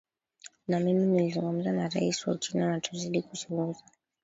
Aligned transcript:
na 0.67 0.79
mimi 0.79 1.05
nilizungumza 1.05 1.71
na 1.71 1.89
rais 1.89 2.27
wa 2.27 2.33
uchina 2.33 2.69
na 2.69 2.79
tuzidi 2.79 3.21
kuchunguza 3.21 3.83